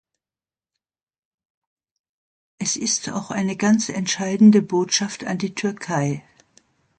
Es 2.57 2.75
ist 2.75 3.07
auch 3.11 3.29
eine 3.29 3.55
ganz 3.55 3.87
entscheidende 3.89 4.63
Botschaft 4.63 5.25
an 5.25 5.37
die 5.37 5.53
Türkei. 5.53 6.23